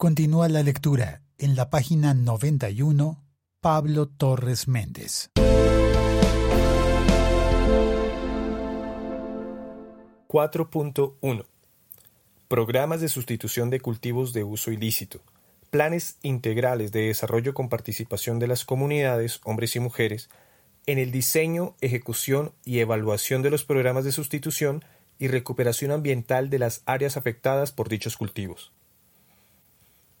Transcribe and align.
Continúa 0.00 0.48
la 0.48 0.62
lectura 0.62 1.22
en 1.38 1.56
la 1.56 1.70
página 1.70 2.14
91, 2.14 3.20
Pablo 3.60 4.06
Torres 4.06 4.68
Méndez. 4.68 5.28
4.1 10.28 11.44
Programas 12.46 13.00
de 13.00 13.08
sustitución 13.08 13.70
de 13.70 13.80
cultivos 13.80 14.32
de 14.32 14.44
uso 14.44 14.70
ilícito. 14.70 15.20
Planes 15.70 16.18
integrales 16.22 16.92
de 16.92 17.08
desarrollo 17.08 17.52
con 17.52 17.68
participación 17.68 18.38
de 18.38 18.46
las 18.46 18.64
comunidades, 18.64 19.40
hombres 19.42 19.74
y 19.74 19.80
mujeres, 19.80 20.30
en 20.86 20.98
el 20.98 21.10
diseño, 21.10 21.74
ejecución 21.80 22.52
y 22.64 22.78
evaluación 22.78 23.42
de 23.42 23.50
los 23.50 23.64
programas 23.64 24.04
de 24.04 24.12
sustitución 24.12 24.84
y 25.18 25.26
recuperación 25.26 25.90
ambiental 25.90 26.50
de 26.50 26.60
las 26.60 26.82
áreas 26.86 27.16
afectadas 27.16 27.72
por 27.72 27.88
dichos 27.88 28.16
cultivos. 28.16 28.70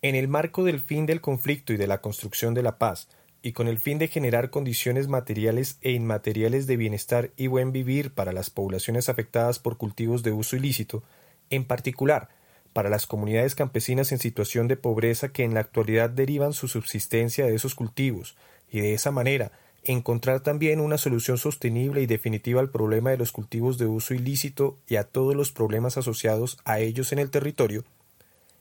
En 0.00 0.14
el 0.14 0.28
marco 0.28 0.62
del 0.62 0.78
fin 0.78 1.06
del 1.06 1.20
conflicto 1.20 1.72
y 1.72 1.76
de 1.76 1.88
la 1.88 2.00
construcción 2.00 2.54
de 2.54 2.62
la 2.62 2.78
paz, 2.78 3.08
y 3.42 3.50
con 3.50 3.66
el 3.66 3.78
fin 3.78 3.98
de 3.98 4.06
generar 4.06 4.50
condiciones 4.50 5.08
materiales 5.08 5.78
e 5.80 5.90
inmateriales 5.90 6.68
de 6.68 6.76
bienestar 6.76 7.30
y 7.36 7.48
buen 7.48 7.72
vivir 7.72 8.12
para 8.12 8.32
las 8.32 8.50
poblaciones 8.50 9.08
afectadas 9.08 9.58
por 9.58 9.76
cultivos 9.76 10.22
de 10.22 10.30
uso 10.30 10.54
ilícito, 10.54 11.02
en 11.50 11.64
particular 11.64 12.28
para 12.72 12.90
las 12.90 13.06
comunidades 13.06 13.56
campesinas 13.56 14.12
en 14.12 14.20
situación 14.20 14.68
de 14.68 14.76
pobreza 14.76 15.30
que 15.30 15.42
en 15.42 15.54
la 15.54 15.60
actualidad 15.60 16.10
derivan 16.10 16.52
su 16.52 16.68
subsistencia 16.68 17.46
de 17.46 17.56
esos 17.56 17.74
cultivos, 17.74 18.36
y 18.70 18.80
de 18.80 18.94
esa 18.94 19.10
manera 19.10 19.50
encontrar 19.82 20.40
también 20.40 20.80
una 20.80 20.98
solución 20.98 21.38
sostenible 21.38 22.02
y 22.02 22.06
definitiva 22.06 22.60
al 22.60 22.70
problema 22.70 23.10
de 23.10 23.16
los 23.16 23.32
cultivos 23.32 23.78
de 23.78 23.86
uso 23.86 24.14
ilícito 24.14 24.78
y 24.86 24.94
a 24.94 25.04
todos 25.04 25.34
los 25.34 25.50
problemas 25.50 25.96
asociados 25.96 26.58
a 26.64 26.78
ellos 26.78 27.12
en 27.12 27.18
el 27.18 27.30
territorio, 27.30 27.84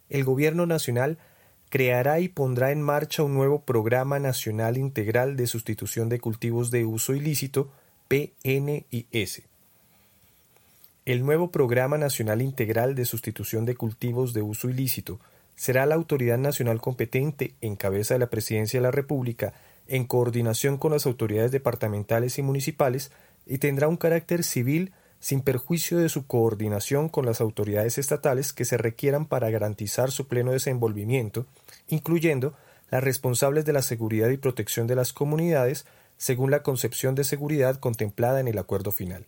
el 0.10 0.24
Gobierno 0.24 0.66
Nacional 0.66 1.18
creará 1.70 2.20
y 2.20 2.30
pondrá 2.30 2.72
en 2.72 2.82
marcha 2.82 3.24
un 3.24 3.34
nuevo 3.34 3.62
Programa 3.62 4.20
Nacional 4.20 4.78
Integral 4.78 5.36
de 5.36 5.48
Sustitución 5.48 6.10
de 6.10 6.20
Cultivos 6.20 6.72
de 6.72 6.86
Uso 6.86 7.14
Ilícito, 7.14 7.70
PNIS. 8.08 9.44
El 11.06 11.26
nuevo 11.26 11.52
Programa 11.52 11.98
Nacional 11.98 12.42
Integral 12.42 12.96
de 12.96 13.06
Sustitución 13.06 13.66
de 13.66 13.76
Cultivos 13.76 14.34
de 14.34 14.42
Uso 14.42 14.70
Ilícito 14.70 15.20
será 15.56 15.86
la 15.86 15.96
autoridad 15.96 16.38
nacional 16.38 16.80
competente, 16.80 17.54
en 17.62 17.76
cabeza 17.76 18.14
de 18.14 18.20
la 18.20 18.30
Presidencia 18.30 18.80
de 18.80 18.84
la 18.84 18.92
República, 18.92 19.54
en 19.88 20.06
coordinación 20.06 20.78
con 20.78 20.92
las 20.92 21.06
autoridades 21.06 21.52
departamentales 21.52 22.38
y 22.38 22.44
municipales, 22.44 23.12
y 23.46 23.58
tendrá 23.58 23.88
un 23.88 23.98
carácter 23.98 24.44
civil 24.44 24.92
sin 25.20 25.42
perjuicio 25.42 25.98
de 25.98 26.10
su 26.10 26.28
coordinación 26.28 27.10
con 27.10 27.26
las 27.26 27.42
autoridades 27.42 27.98
estatales 27.98 28.54
que 28.54 28.66
se 28.66 28.78
requieran 28.78 29.26
para 29.26 29.50
garantizar 29.50 30.12
su 30.12 30.28
pleno 30.28 30.52
desenvolvimiento, 30.52 31.46
incluyendo 31.88 32.54
las 32.90 33.04
responsables 33.04 33.66
de 33.66 33.74
la 33.74 33.82
seguridad 33.82 34.30
y 34.30 34.38
protección 34.38 34.88
de 34.88 34.96
las 34.96 35.14
comunidades, 35.14 35.86
según 36.18 36.52
la 36.52 36.64
concepción 36.64 37.16
de 37.16 37.24
seguridad 37.24 37.80
contemplada 37.80 38.40
en 38.40 38.48
el 38.48 38.58
acuerdo 38.58 38.92
final. 38.92 39.26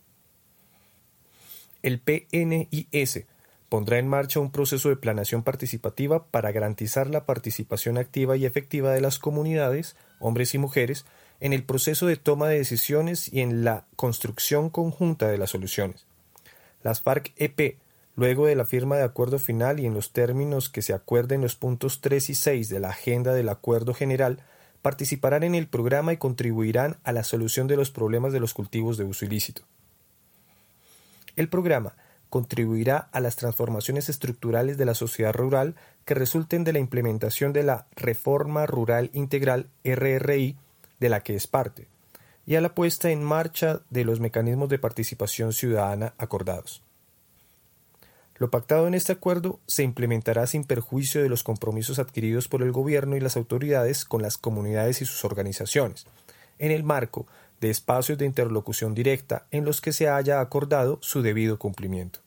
El 1.81 2.00
PNIS 2.00 3.26
pondrá 3.70 4.00
en 4.00 4.08
marcha 4.08 4.40
un 4.40 4.52
proceso 4.52 4.90
de 4.90 4.96
planeación 4.96 5.44
participativa 5.44 6.26
para 6.26 6.52
garantizar 6.52 7.09
la 7.09 7.26
participación 7.26 7.98
activa 7.98 8.36
y 8.36 8.46
efectiva 8.46 8.92
de 8.92 9.02
las 9.02 9.20
comunidades, 9.20 9.96
hombres 10.20 10.53
y 10.56 10.58
mujeres, 10.58 11.06
en 11.40 11.54
el 11.54 11.64
proceso 11.64 12.06
de 12.06 12.18
toma 12.18 12.48
de 12.48 12.58
decisiones 12.58 13.32
y 13.32 13.42
en 13.42 13.64
la 13.64 13.86
construcción 13.95 14.70
conjunta 14.70 15.28
de 15.28 15.38
las 15.38 15.52
soluciones. 15.52 16.06
Las 16.84 17.02
FARC-EP, 17.02 17.78
luego 18.16 18.46
de 18.46 18.56
la 18.56 18.66
firma 18.66 18.98
de 18.98 19.04
acuerdo 19.04 19.40
final 19.40 19.80
y 19.80 19.86
en 19.86 19.94
los 19.94 20.12
términos 20.12 20.70
que 20.70 20.81
se 20.81 20.94
acuerden 20.94 21.42
los 21.42 21.56
puntos 21.56 22.02
3 22.02 22.30
y 22.30 22.36
6 22.36 22.70
de 22.70 22.80
la 22.80 22.90
agenda 22.90 23.34
del 23.34 23.50
acuerdo 23.50 23.94
general, 23.94 24.40
participarán 24.81 25.44
en 25.44 25.56
el 25.56 25.68
programa 25.68 26.14
y 26.14 26.18
contribuirán 26.18 26.98
a 27.04 27.12
la 27.12 27.23
solución 27.23 27.68
de 27.68 27.78
los 27.78 27.92
problemas 27.92 28.34
de 28.34 28.40
los 28.40 28.53
cultivos 28.53 28.98
de 28.98 29.03
uso 29.06 29.26
ilícito. 29.26 29.64
El 31.36 31.50
programa 31.50 31.96
contribuirá 32.30 33.09
a 33.12 33.19
las 33.19 33.36
transformaciones 33.36 34.08
estructurales 34.09 34.78
de 34.78 34.86
la 34.86 34.94
sociedad 34.94 35.34
rural 35.34 35.75
que 36.06 36.13
resulten 36.13 36.63
de 36.63 36.74
la 36.74 36.80
implementación 36.80 37.53
de 37.53 37.63
la 37.63 37.88
Reforma 37.96 38.66
Rural 38.66 39.09
Integral 39.13 39.68
RRI 39.84 40.58
de 41.00 41.10
la 41.10 41.22
que 41.22 41.36
es 41.36 41.48
parte, 41.48 41.88
y 42.46 42.56
a 42.56 42.62
la 42.62 42.74
puesta 42.74 43.12
en 43.12 43.24
marcha 43.24 43.82
de 43.90 44.06
los 44.06 44.20
mecanismos 44.20 44.70
de 44.70 44.80
participación 44.80 45.54
ciudadana 45.54 46.14
acordados. 46.18 46.82
Lo 48.38 48.50
pactado 48.50 48.88
en 48.88 48.94
este 48.94 49.12
acuerdo 49.12 49.60
se 49.68 49.84
implementará 49.84 50.48
sin 50.48 50.64
perjuicio 50.64 51.22
de 51.22 51.28
los 51.28 51.44
compromisos 51.44 52.00
adquiridos 52.00 52.48
por 52.48 52.64
el 52.64 52.72
Gobierno 52.72 53.18
y 53.18 53.20
las 53.20 53.36
autoridades 53.36 54.06
con 54.06 54.22
las 54.22 54.38
comunidades 54.38 55.02
y 55.02 55.06
sus 55.06 55.26
organizaciones, 55.26 56.06
en 56.58 56.72
el 56.72 56.84
marco 56.84 57.28
de 57.60 57.70
espacios 57.70 58.18
de 58.18 58.26
interlocución 58.26 58.96
directa 58.96 59.46
en 59.52 59.66
los 59.66 59.81
que 59.81 59.92
se 59.92 60.08
haya 60.08 60.40
acordado 60.40 61.00
su 61.02 61.22
debido 61.22 61.60
cumplimiento. 61.60 62.22